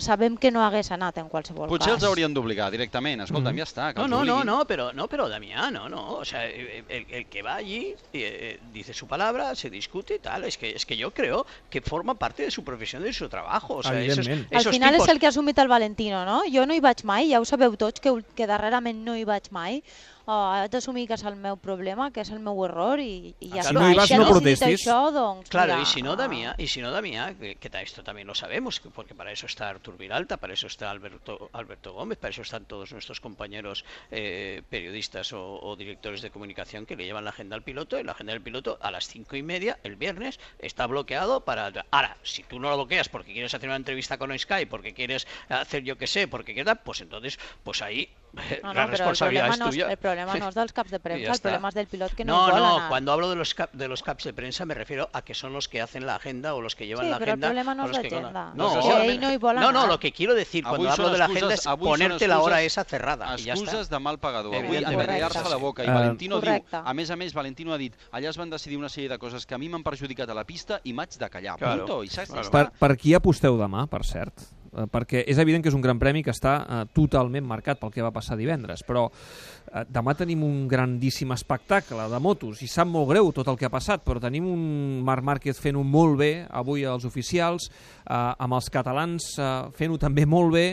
sabem 0.00 0.36
que 0.36 0.50
no 0.50 0.62
hagués 0.62 0.90
anat 0.94 1.18
en 1.18 1.28
qualsevol 1.28 1.68
Potser 1.68 1.92
cas. 1.92 1.96
els 1.98 2.04
haurien 2.04 2.32
d'obligar 2.32 2.70
directament. 2.70 3.20
Escolta'm, 3.22 3.52
Mhm. 3.54 3.58
ja 3.58 3.64
està, 3.64 3.94
que 3.94 4.00
No, 4.00 4.06
no, 4.08 4.24
no, 4.24 4.44
no, 4.44 4.64
pero 4.66 4.92
no, 4.92 5.08
pero 5.08 5.28
Damián, 5.28 5.74
no, 5.74 5.88
no, 5.88 6.14
o 6.14 6.24
sea, 6.24 6.46
el, 6.46 6.84
el- 6.88 7.26
que 7.26 7.42
va 7.42 7.56
allí 7.56 7.94
eh, 8.12 8.58
eh, 8.58 8.60
dice 8.72 8.94
su 8.94 9.06
palabra, 9.06 9.54
se 9.54 9.70
discute 9.70 10.14
y 10.16 10.18
tal, 10.20 10.44
es 10.44 10.56
que 10.56 10.70
es 10.70 10.86
que 10.86 10.96
yo 10.96 11.10
creo 11.12 11.44
que 11.68 11.80
forma 11.80 12.14
parte 12.14 12.44
de 12.44 12.50
su 12.50 12.62
profesión, 12.64 13.02
de 13.02 13.12
su 13.12 13.28
trabajo, 13.28 13.74
o 13.76 13.82
sea, 13.82 14.00
esos, 14.00 14.18
Evidentment. 14.18 14.52
Al 14.54 14.60
esos 14.60 14.72
final 14.72 14.92
tipos, 14.92 15.08
és 15.08 15.12
el 15.14 15.18
que 15.20 15.26
ha 15.26 15.30
assumit 15.30 15.58
el 15.58 15.68
Valentino, 15.68 16.24
no? 16.24 16.42
Jo 16.52 16.64
no 16.66 16.74
hi 16.74 16.80
vaig 16.80 17.02
mai, 17.04 17.30
ja 17.30 17.40
ho 17.40 17.44
sabeu 17.44 17.76
tots, 17.76 18.00
que, 18.00 18.12
que 18.36 18.46
darrerament 18.46 19.02
no 19.04 19.16
hi 19.16 19.24
vaig 19.24 19.50
mai. 19.50 19.82
Uh, 20.24 20.30
haig 20.54 20.70
d'assumir 20.70 21.08
que 21.08 21.14
és 21.14 21.24
el 21.26 21.34
meu 21.34 21.56
problema, 21.56 22.10
que 22.14 22.20
és 22.22 22.30
el 22.30 22.38
meu 22.38 22.60
error 22.64 23.00
i, 23.02 23.34
i 23.40 23.48
ja 23.50 23.62
Si 23.64 23.68
està. 23.68 23.72
no 23.74 23.88
hi 23.90 23.94
vas, 23.98 24.06
Si 24.08 24.14
ha 24.14 24.18
no 24.18 24.28
protestis. 24.28 24.80
Això, 24.86 25.10
doncs, 25.10 25.50
Claro, 25.50 25.74
mira, 25.74 25.82
y 25.82 25.86
si 25.86 26.02
no 26.02 26.12
ah, 26.12 26.16
Damián, 26.16 26.54
y 26.58 26.66
si 26.68 26.80
no 26.80 26.90
Damián, 26.92 27.34
que, 27.36 27.56
que 27.56 27.70
esto 27.82 28.04
también 28.04 28.28
lo 28.28 28.34
sabemos, 28.34 28.78
que- 28.78 28.90
porque 28.90 29.14
para 29.14 29.32
eso 29.32 29.46
está 29.46 29.68
Artur 29.68 29.96
Viralta, 29.98 30.36
para 30.36 30.52
eso 30.54 30.66
está 30.68 30.90
Alberto, 30.90 31.50
Alberto 31.52 31.92
Gómez, 31.92 32.18
para 32.18 32.30
eso 32.30 32.42
están 32.42 32.64
todos 32.66 32.92
nuestros 32.92 33.20
compañeros 33.20 33.84
eh, 34.12 34.62
periodistas 34.70 35.32
o, 35.32 35.58
o 35.60 35.74
directores 35.76 36.22
de 36.22 36.30
comunicación 36.30 36.86
que 36.86 36.94
le 36.94 37.04
llevan 37.04 37.24
la 37.24 37.30
agenda 37.30 37.56
al 37.56 37.62
piloto, 37.62 37.98
y 37.98 38.04
la 38.04 38.12
agenda 38.12 38.32
del 38.32 38.42
piloto 38.42 38.78
a 38.80 38.90
las 38.90 39.08
cinco 39.08 39.34
y 39.36 39.42
media, 39.42 39.78
el 39.82 39.96
viernes, 39.96 40.38
está 40.60 40.86
bloqueado 40.86 41.40
para... 41.40 41.72
Ahora, 41.90 42.16
si 42.22 42.42
tú 42.44 42.60
no 42.60 42.70
lo 42.70 42.76
bloqueas 42.76 43.08
porque 43.08 43.32
quieres 43.32 43.54
hacer 43.54 43.68
una 43.68 43.76
entrevista 43.76 44.18
con 44.18 44.38
Sky, 44.38 44.66
porque 44.66 44.94
quieres 44.94 45.26
hacer 45.48 45.82
yo 45.82 45.98
qué 45.98 46.06
sé, 46.06 46.28
porque 46.28 46.54
quieres, 46.54 46.76
pues 46.84 47.00
entonces, 47.00 47.38
pues 47.64 47.82
ahí 47.82 48.08
No, 48.32 48.72
la 48.72 48.72
no, 48.72 48.82
el 48.84 48.88
responsabilidad 48.98 49.46
problema, 49.48 49.64
es 49.64 49.70
tuya. 49.70 49.90
el 49.92 49.96
problema 49.98 50.34
no 50.38 50.48
és 50.48 50.54
dels 50.54 50.72
caps 50.72 50.90
de 50.90 50.98
ya 51.04 51.12
el 51.14 51.22
está. 51.24 51.42
problema 51.50 51.68
és 51.68 51.74
del 51.74 51.86
pilot 51.86 52.14
que 52.14 52.24
no, 52.24 52.48
no, 52.48 52.56
no, 52.58 52.76
anar. 52.78 52.88
cuando 52.88 53.12
hablo 53.12 53.28
de 53.28 53.36
los, 53.36 53.54
cap- 53.54 53.72
de 53.74 53.88
los 53.88 54.02
caps 54.02 54.24
de 54.24 54.32
prensa 54.32 54.64
me 54.64 54.72
refiero 54.74 55.10
a 55.12 55.20
que 55.20 55.34
son 55.34 55.52
los 55.52 55.68
que 55.68 55.82
hacen 55.82 56.06
la 56.06 56.14
agenda 56.16 56.54
o 56.54 56.62
los 56.62 56.74
que 56.74 56.86
llevan 56.86 57.04
Sí, 57.04 57.10
la 57.10 57.18
però 57.18 57.24
el 57.24 57.30
agenda. 57.30 57.48
problema 57.48 57.74
no 57.74 57.86
los 57.88 57.98
que 57.98 58.08
l'agenda. 58.10 58.44
con- 58.48 58.56
No, 58.56 58.74
No, 58.74 59.54
no, 59.54 59.72
no 59.72 59.86
lo 59.86 60.00
que 60.00 60.12
quiero 60.12 60.34
decir 60.34 60.64
cuando 60.64 60.90
hablo 60.90 61.10
de 61.10 61.18
la 61.18 61.26
agenda 61.26 61.54
es 61.54 61.66
ponerte 61.78 62.26
la 62.26 62.40
hora 62.40 62.62
esa 62.62 62.84
cerrada. 62.84 63.34
y 63.38 63.42
ya 63.44 63.52
Excuses 63.52 63.80
está. 63.80 63.96
de 63.96 64.00
mal 64.00 64.18
pagador. 64.18 64.54
Avui 64.54 64.66
Evidentment. 64.76 65.00
envergar-se 65.02 65.48
la 65.50 65.56
boca. 65.56 65.84
I 65.84 65.88
Eh, 65.88 65.90
Valentino 65.90 66.40
diu, 66.40 66.48
Correcte. 66.52 66.76
a 66.82 66.94
més 66.94 67.10
a 67.10 67.16
més, 67.16 67.34
Valentino 67.34 67.74
ha 67.74 67.78
dit, 67.78 67.94
allà 68.12 68.30
es 68.30 68.36
van 68.38 68.48
decidir 68.48 68.78
una 68.78 68.88
sèrie 68.88 69.08
de 69.10 69.18
coses 69.18 69.44
que 69.44 69.54
a 69.54 69.58
mi 69.58 69.68
m'han 69.68 69.82
perjudicat 69.82 70.28
a 70.30 70.34
la 70.34 70.44
pista 70.44 70.80
i 70.84 70.92
m'haig 70.94 71.18
de 71.18 71.28
callar. 71.28 71.58
Claro, 71.58 71.84
Punto. 71.84 72.02
I 72.04 72.08
saps, 72.08 72.30
claro. 72.30 72.44
ja 72.44 72.50
Per, 72.50 72.70
per 72.78 72.96
qui 72.96 73.12
aposteu 73.14 73.58
demà, 73.58 73.86
per 73.86 74.04
cert? 74.06 74.32
Eh, 74.72 74.86
perquè 74.88 75.20
és 75.28 75.36
evident 75.36 75.60
que 75.60 75.68
és 75.68 75.76
un 75.76 75.82
gran 75.84 75.98
premi 76.00 76.22
que 76.24 76.32
està 76.32 76.52
eh, 76.62 76.76
totalment 76.96 77.44
marcat 77.44 77.76
pel 77.80 77.90
que 77.92 78.04
va 78.04 78.12
passar 78.14 78.38
divendres, 78.40 78.80
però 78.88 79.04
eh, 79.10 79.82
demà 79.92 80.14
tenim 80.16 80.46
un 80.46 80.62
grandíssim 80.68 81.34
espectacle 81.36 82.06
de 82.08 82.20
motos 82.24 82.62
i 82.64 82.68
sap 82.72 82.88
molt 82.88 83.10
greu 83.10 83.28
tot 83.36 83.50
el 83.52 83.58
que 83.60 83.68
ha 83.68 83.72
passat, 83.72 84.00
però 84.06 84.22
tenim 84.22 84.46
un 84.48 84.62
Marc 85.04 85.26
Márquez 85.28 85.60
fent-ho 85.60 85.84
molt 85.84 86.16
bé 86.22 86.30
avui 86.48 86.86
als 86.88 87.04
oficials, 87.04 87.68
eh, 87.68 88.14
amb 88.16 88.56
els 88.56 88.70
catalans 88.72 89.28
eh, 89.36 89.50
fent-ho 89.76 90.00
també 90.00 90.24
molt 90.24 90.56
bé 90.56 90.64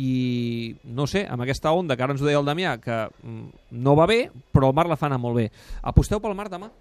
i 0.00 0.72
no 0.96 1.04
sé, 1.10 1.26
amb 1.28 1.44
aquesta 1.44 1.74
onda 1.76 1.98
que 1.98 2.06
ara 2.06 2.16
ens 2.16 2.24
ho 2.24 2.30
deia 2.30 2.40
el 2.40 2.48
Damià, 2.48 2.78
que 2.80 3.02
mm, 3.12 3.68
no 3.84 3.96
va 4.00 4.08
bé, 4.08 4.22
però 4.56 4.72
el 4.72 4.80
Marc 4.80 4.88
la 4.88 5.00
fa 5.00 5.10
anar 5.12 5.20
molt 5.20 5.42
bé. 5.42 5.50
Aposteu 5.84 6.22
pel 6.24 6.38
Marc 6.38 6.56
demà? 6.56 6.72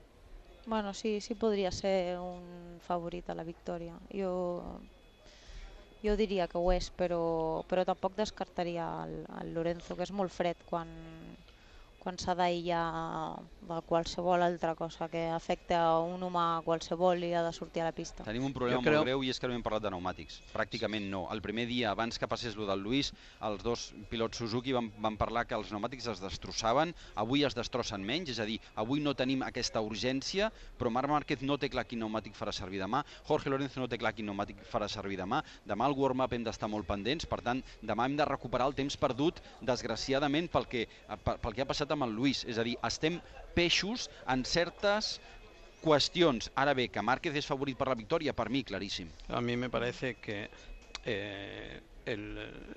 Bueno, 0.63 0.93
sí, 0.95 1.17
sí 1.19 1.35
podria 1.35 1.75
ser 1.75 2.15
un 2.23 2.79
favorit 2.87 3.27
a 3.27 3.35
la 3.35 3.43
victòria. 3.43 3.97
Jo, 4.15 4.31
jo 6.05 6.15
diria 6.19 6.47
que 6.51 6.59
ho 6.59 6.71
és, 6.73 6.89
però, 7.01 7.19
però 7.69 7.85
tampoc 7.87 8.15
descartaria 8.19 8.87
el, 9.05 9.15
el 9.41 9.53
Lorenzo, 9.55 9.95
que 9.97 10.05
és 10.07 10.11
molt 10.19 10.33
fred 10.35 10.63
quan, 10.67 10.91
quan 12.03 12.17
s'ha 12.19 12.33
d'aïllar 12.35 13.39
de 13.63 13.77
qualsevol 13.87 14.41
altra 14.43 14.73
cosa 14.75 15.07
que 15.07 15.21
afecta 15.31 15.77
a 15.85 15.99
un 16.03 16.19
humà 16.27 16.59
qualsevol 16.65 17.21
i 17.23 17.29
ha 17.33 17.43
de 17.45 17.53
sortir 17.55 17.81
a 17.81 17.85
la 17.87 17.93
pista. 17.95 18.25
Tenim 18.27 18.43
un 18.43 18.51
problema 18.53 18.81
Jo 18.81 18.83
creu- 18.83 18.97
molt 18.99 19.07
greu 19.07 19.23
i 19.23 19.29
és 19.31 19.39
que 19.39 19.47
no 19.47 19.53
hem 19.55 19.63
parlat 19.63 19.83
de 19.85 19.89
pneumàtics. 19.93 20.41
Pràcticament 20.53 21.07
no. 21.09 21.21
El 21.31 21.41
primer 21.41 21.65
dia, 21.69 21.91
abans 21.91 22.19
que 22.19 22.27
passés 22.27 22.57
lo 22.59 22.65
del 22.67 22.81
Luis, 22.83 23.13
els 23.39 23.63
dos 23.63 23.93
pilots 24.09 24.37
Suzuki 24.37 24.73
van, 24.75 24.91
van 24.99 25.15
parlar 25.17 25.45
que 25.47 25.55
els 25.55 25.69
pneumàtics 25.71 26.07
es 26.11 26.19
destrossaven, 26.19 26.91
avui 27.15 27.45
es 27.47 27.55
destrossen 27.55 28.03
menys, 28.03 28.29
és 28.35 28.39
a 28.43 28.45
dir, 28.45 28.59
avui 28.75 28.99
no 28.99 29.13
tenim 29.15 29.41
aquesta 29.47 29.79
urgència, 29.81 30.51
però 30.77 30.91
Marc 30.91 31.09
Márquez 31.09 31.41
no 31.41 31.57
té 31.57 31.69
clar 31.69 31.85
quin 31.87 31.99
pneumàtic 32.03 32.35
farà 32.35 32.51
servir 32.51 32.79
demà, 32.83 33.05
Jorge 33.27 33.49
Lorenzo 33.49 33.79
no 33.79 33.87
té 33.87 33.97
clar 33.97 34.11
quin 34.13 34.25
pneumàtic 34.27 34.59
farà 34.67 34.89
servir 34.89 35.15
demà, 35.17 35.39
demà 35.65 35.85
al 35.87 35.95
warm-up 35.95 36.33
hem 36.33 36.43
d'estar 36.43 36.67
molt 36.67 36.85
pendents, 36.85 37.25
per 37.25 37.39
tant, 37.41 37.63
demà 37.81 38.05
hem 38.05 38.17
de 38.17 38.25
recuperar 38.25 38.67
el 38.67 38.75
temps 38.75 38.97
perdut, 38.97 39.39
desgraciadament, 39.61 40.49
pel 40.51 40.67
que, 40.67 40.87
pel, 41.23 41.39
pel 41.39 41.53
que 41.55 41.61
ha 41.63 41.65
passat 41.69 41.92
amb 41.93 42.07
el 42.07 42.15
Luis. 42.17 42.43
És 42.49 42.59
a 42.59 42.65
dir, 42.67 42.75
estem 42.83 43.19
peixos 43.55 44.09
en 44.29 44.43
certes 44.45 45.17
qüestions. 45.83 46.49
Ara 46.55 46.73
bé, 46.77 46.87
que 46.89 47.03
Márquez 47.03 47.35
és 47.39 47.47
favorit 47.47 47.77
per 47.79 47.89
la 47.91 47.97
victòria, 47.99 48.33
per 48.33 48.49
mi, 48.49 48.63
claríssim. 48.63 49.11
A 49.29 49.41
mí 49.41 49.57
me 49.57 49.69
parece 49.69 50.15
que 50.15 50.49
eh, 51.05 51.81
el, 52.05 52.25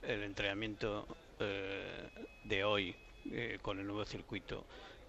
el 0.03 0.23
entrenamiento 0.25 1.07
eh, 1.39 2.09
de 2.45 2.65
hoy 2.65 2.95
eh, 3.31 3.59
con 3.63 3.79
el 3.79 3.87
nuevo 3.87 4.05
circuito 4.05 4.65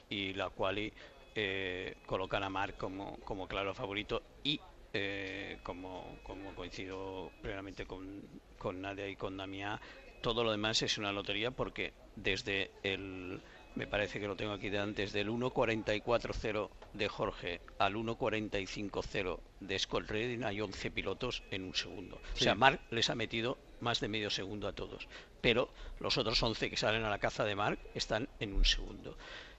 y 0.09 0.33
la 0.33 0.49
quali 0.49 0.91
eh, 1.35 1.95
colocan 2.05 2.43
a 2.43 2.49
Marc 2.49 2.77
como, 2.77 3.17
como 3.17 3.47
claro 3.47 3.73
favorito 3.73 4.23
y 4.43 4.59
eh, 4.93 5.59
como, 5.63 6.17
como 6.23 6.55
coincido 6.55 7.31
plenamente 7.41 7.85
con, 7.85 8.21
con 8.57 8.81
Nadia 8.81 9.07
y 9.07 9.15
con 9.15 9.37
Damián, 9.37 9.79
todo 10.21 10.43
lo 10.43 10.51
demás 10.51 10.81
es 10.81 10.97
una 10.97 11.11
lotería 11.11 11.51
porque 11.51 11.93
desde 12.15 12.71
el, 12.83 13.41
me 13.75 13.87
parece 13.87 14.19
que 14.19 14.27
lo 14.27 14.35
tengo 14.35 14.53
aquí 14.53 14.69
delante, 14.69 15.03
desde 15.03 15.21
el 15.21 15.29
1.44.0 15.29 16.69
de 16.93 17.07
Jorge 17.07 17.61
al 17.77 17.95
1.45.0 17.95 19.39
de 19.59 19.79
Scott 19.79 20.09
Redding 20.09 20.43
hay 20.43 20.61
11 20.61 20.91
pilotos 20.91 21.43
en 21.51 21.63
un 21.63 21.75
segundo. 21.75 22.19
O 22.33 22.37
sea, 22.37 22.55
Marc 22.55 22.81
les 22.91 23.09
ha 23.09 23.15
metido 23.15 23.57
más 23.79 23.99
de 23.99 24.07
medio 24.07 24.29
segundo 24.29 24.67
a 24.67 24.73
todos, 24.73 25.07
pero 25.41 25.69
los 25.99 26.17
otros 26.17 26.41
11 26.41 26.69
que 26.69 26.77
salen 26.77 27.03
a 27.03 27.09
la 27.09 27.19
caza 27.19 27.43
de 27.43 27.55
Marc 27.55 27.79
están 27.93 28.27
en 28.39 28.53
un 28.53 28.65
segundo. 28.65 29.17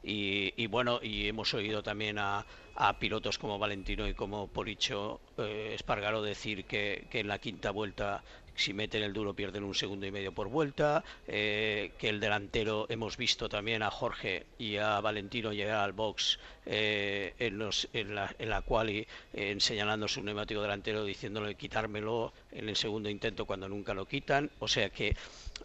Y, 0.09 0.55
y 0.57 0.67
bueno, 0.69 1.01
y 1.03 1.29
hemos 1.29 1.53
oído 1.53 1.83
también 1.83 2.19
a, 2.19 2.47
a 2.77 2.99
pilotos 2.99 3.37
como 3.37 3.59
Valentino 3.59 4.09
y 4.09 4.15
como 4.15 4.47
Poricho 4.49 5.21
eh, 5.37 5.73
Espargaro 5.75 6.23
decir 6.23 6.65
que, 6.65 7.05
que 7.11 7.21
en 7.21 7.29
la 7.29 7.39
quinta 7.39 7.73
vuelta 7.73 8.23
si 8.59 8.75
meten 8.75 9.03
el 9.05 9.13
duro 9.13 9.35
pierden 9.35 9.63
un 9.63 9.75
segundo 9.75 10.05
y 10.05 10.11
medio 10.11 10.33
por 10.33 10.49
vuelta, 10.49 11.05
eh, 11.29 11.93
que 11.97 12.09
el 12.09 12.19
delantero 12.19 12.87
hemos 12.89 13.17
visto 13.17 13.49
también 13.49 13.85
a 13.85 13.91
Jorge 13.91 14.47
y 14.59 14.77
a 14.77 15.01
Valentino 15.01 15.53
llegar 15.53 15.77
al 15.77 15.93
box 15.93 16.41
eh, 16.67 17.35
en, 17.39 17.57
los, 17.57 17.89
en, 17.93 18.17
la, 18.17 18.35
en 18.37 18.51
la 18.51 18.63
quali 18.63 19.07
eh, 19.33 19.57
señalando 19.61 20.09
su 20.09 20.25
neumático 20.25 20.61
delantero 20.61 21.05
diciéndole 21.05 21.55
quitármelo 21.55 22.33
en 22.51 22.69
el 22.69 22.75
segundo 22.75 23.09
intento 23.09 23.47
cuando 23.47 23.69
nunca 23.69 23.95
lo 23.95 24.07
quitan, 24.07 24.51
o 24.59 24.67
sea 24.67 24.91
que 24.91 25.15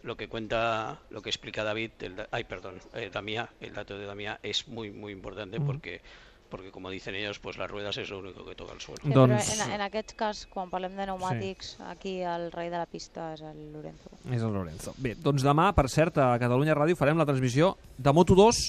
lo 0.02 0.16
que 0.16 0.28
cuenta, 0.28 0.98
lo 1.10 1.22
que 1.22 1.30
explica 1.30 1.64
David, 1.64 1.90
el, 2.00 2.26
ay 2.30 2.44
perdón, 2.44 2.80
eh, 2.94 3.10
Damià, 3.12 3.48
el 3.60 3.72
dato 3.74 3.98
de 3.98 4.06
Damià 4.06 4.38
es 4.42 4.68
muy 4.68 4.90
muy 4.90 5.12
importante 5.12 5.58
Ujú. 5.58 5.66
porque 5.66 6.00
porque 6.50 6.70
como 6.70 6.88
dicen 6.88 7.16
ellos, 7.16 7.40
pues 7.40 7.56
las 7.56 7.68
ruedas 7.68 7.96
es 7.96 8.10
lo 8.10 8.20
único 8.20 8.44
que 8.44 8.54
toca 8.54 8.74
el 8.74 8.80
suelo. 8.80 9.00
Sí, 9.02 9.10
Doncs- 9.10 9.64
en, 9.64 9.72
en 9.72 9.80
aquest 9.80 10.12
cas, 10.14 10.46
quan 10.46 10.70
parlem 10.70 10.94
de 10.94 11.02
pneumàtics, 11.02 11.72
sí. 11.74 11.82
aquí 11.82 12.12
el 12.22 12.52
rei 12.52 12.70
de 12.70 12.78
la 12.78 12.86
pista 12.86 13.32
és 13.34 13.40
el 13.42 13.72
Lorenzo. 13.72 14.12
És 14.30 14.42
el 14.42 14.52
Lorenzo. 14.54 14.94
Bé, 15.02 15.16
doncs 15.18 15.42
demà, 15.42 15.72
per 15.74 15.88
cert, 15.90 16.20
a 16.22 16.36
Catalunya 16.38 16.76
Ràdio 16.78 16.94
farem 16.94 17.18
la 17.18 17.26
transmissió 17.26 17.72
de 17.98 18.12
Moto2 18.14 18.60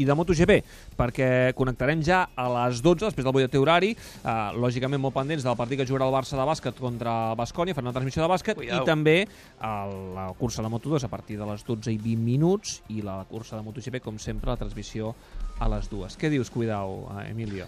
i 0.00 0.06
de 0.08 0.16
MotoGP, 0.16 0.56
perquè 0.98 1.30
connectarem 1.58 2.02
ja 2.06 2.22
a 2.34 2.48
les 2.56 2.80
12, 2.84 3.10
després 3.10 3.26
del 3.26 3.36
butlletí 3.36 3.60
horari, 3.60 3.92
eh, 3.94 4.36
lògicament 4.56 5.02
molt 5.02 5.16
pendents 5.16 5.44
del 5.46 5.58
partit 5.58 5.80
que 5.80 5.88
jugarà 5.88 6.08
el 6.08 6.14
Barça 6.14 6.38
de 6.38 6.46
bàsquet 6.48 6.80
contra 6.80 7.34
Bascònia, 7.38 7.76
farem 7.76 7.90
una 7.90 7.96
transmissió 7.96 8.24
de 8.24 8.30
bàsquet, 8.32 8.56
Cuidao. 8.56 8.82
i 8.82 8.88
també 8.88 9.18
a 9.60 9.74
la 10.16 10.30
cursa 10.38 10.64
de 10.64 10.72
Moto2 10.72 11.04
a 11.04 11.12
partir 11.12 11.38
de 11.38 11.46
les 11.46 11.64
12 11.66 11.92
i 11.92 11.98
20 11.98 12.24
minuts, 12.24 12.80
i 12.88 13.02
la 13.02 13.24
cursa 13.28 13.56
de 13.56 13.62
MotoGP, 13.62 14.00
com 14.00 14.18
sempre, 14.18 14.50
la 14.50 14.56
transmissió 14.56 15.14
a 15.60 15.68
les 15.68 15.88
dues. 15.90 16.16
Què 16.18 16.30
dius, 16.32 16.50
Cuidao, 16.50 17.10
eh, 17.20 17.30
Emilio? 17.30 17.66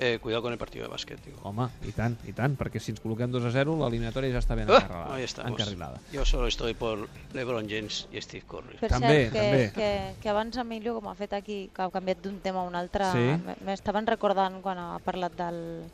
Eh, 0.00 0.20
cuidado 0.22 0.42
con 0.42 0.52
el 0.52 0.58
partido 0.58 0.84
de 0.84 0.90
básquet, 0.90 1.18
digo. 1.24 1.40
Home, 1.42 1.66
i 1.82 1.90
tant, 1.90 2.14
i 2.22 2.32
tant, 2.32 2.52
perquè 2.56 2.78
si 2.78 2.92
ens 2.92 3.00
col·loquem 3.02 3.32
2 3.34 3.42
a 3.48 3.50
0, 3.50 3.72
l'eliminatòria 3.80 4.30
ja 4.30 4.38
està 4.38 4.54
ben 4.54 4.68
Ah, 4.70 4.76
encarrilada. 4.78 5.14
ahí 5.16 5.24
estamos. 5.24 5.50
encarrilada. 5.52 6.00
Yo 6.12 6.24
solo 6.24 6.46
estoy 6.46 6.74
por 6.74 7.08
LeBron 7.32 7.66
James 7.68 8.06
y 8.12 8.20
Steve 8.22 8.44
Curry. 8.46 8.76
Per 8.78 8.90
També, 8.90 9.08
cert, 9.08 9.32
que, 9.32 9.38
també. 9.40 9.72
Que, 9.74 10.14
que 10.22 10.28
abans 10.28 10.56
Emilio, 10.56 10.94
com 10.94 11.08
ha 11.08 11.16
fet 11.16 11.32
aquí, 11.32 11.70
que 11.74 11.82
ha 11.82 11.90
canviat 11.90 12.22
d'un 12.22 12.38
tema 12.38 12.60
a 12.60 12.62
un 12.70 12.76
altre, 12.76 13.10
Sí. 13.10 13.54
m'estaven 13.64 14.06
recordant 14.06 14.60
quan 14.62 14.78
ha 14.78 15.00
parlat 15.00 15.32
del, 15.34 15.90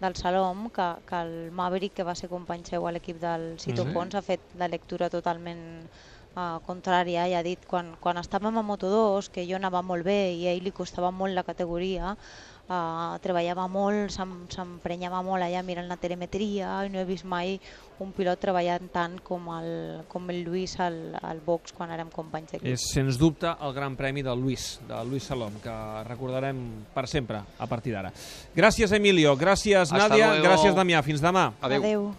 del 0.00 0.16
Salom, 0.16 0.68
que, 0.70 0.88
que 1.06 1.20
el 1.22 1.52
Maverick, 1.52 1.94
que 1.94 2.02
va 2.02 2.16
ser 2.16 2.28
company 2.28 2.64
seu 2.66 2.88
a 2.88 2.90
l'equip 2.90 3.20
del 3.20 3.54
Cito 3.60 3.84
Mhm. 3.84 3.92
Pons, 3.94 4.14
ha 4.16 4.22
fet 4.22 4.40
la 4.58 4.66
lectura 4.66 5.08
totalment 5.08 5.86
uh, 6.36 6.58
contrària 6.66 7.26
i 7.28 7.34
ha 7.34 7.42
dit 7.42 7.64
quan, 7.66 7.94
quan 8.00 8.16
estàvem 8.20 8.58
a 8.58 8.62
Moto2 8.66 9.30
que 9.34 9.46
jo 9.48 9.56
anava 9.56 9.82
molt 9.82 10.04
bé 10.04 10.32
i 10.34 10.46
a 10.48 10.52
ell 10.56 10.64
li 10.64 10.70
costava 10.74 11.10
molt 11.10 11.34
la 11.34 11.42
categoria 11.46 12.14
uh, 12.14 13.16
treballava 13.22 13.66
molt, 13.68 14.10
s'em- 14.14 14.46
s'emprenyava 14.52 15.22
molt 15.22 15.42
allà 15.44 15.62
mirant 15.64 15.88
la 15.88 15.96
telemetria 16.00 16.82
i 16.86 16.92
no 16.92 17.00
he 17.00 17.04
vist 17.08 17.24
mai 17.24 17.58
un 18.02 18.10
pilot 18.10 18.40
treballant 18.42 18.88
tant 18.90 19.20
com 19.22 19.46
el, 19.54 19.68
com 20.10 20.26
el 20.32 20.40
Lluís 20.44 20.74
al, 20.82 20.96
al 21.22 21.38
box 21.46 21.70
quan 21.76 21.92
érem 21.94 22.10
companys 22.10 22.50
d'equip. 22.50 22.66
És, 22.72 22.88
sens 22.90 23.14
dubte, 23.20 23.46
el 23.62 23.72
gran 23.76 23.94
premi 23.94 24.24
del 24.26 24.40
Luis, 24.42 24.80
de 24.88 24.98
Luis 25.06 25.22
Salom, 25.30 25.54
que 25.62 25.70
recordarem 26.08 26.58
per 26.92 27.06
sempre 27.06 27.38
a 27.58 27.68
partir 27.70 27.94
d'ara. 27.94 28.10
Gràcies, 28.56 28.90
Emilio. 28.98 29.36
Gràcies, 29.38 29.92
Hasta 29.92 30.08
Nàdia. 30.08 30.32
luego. 30.34 30.48
Gràcies, 30.48 30.74
Damià. 30.74 31.04
Fins 31.06 31.22
demà. 31.22 31.52
Adéu. 31.62 31.82
Adéu. 31.84 32.12